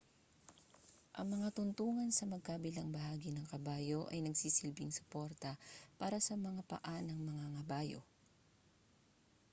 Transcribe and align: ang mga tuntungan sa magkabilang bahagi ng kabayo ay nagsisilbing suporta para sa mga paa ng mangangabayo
ang 1.17 1.27
mga 1.37 1.49
tuntungan 1.57 2.09
sa 2.13 2.25
magkabilang 2.33 2.89
bahagi 2.97 3.29
ng 3.31 3.45
kabayo 3.53 3.99
ay 4.13 4.19
nagsisilbing 4.25 4.89
suporta 4.97 5.51
para 6.01 6.17
sa 6.25 6.33
mga 6.47 6.61
paa 6.71 6.97
ng 7.05 7.19
mangangabayo 7.27 7.99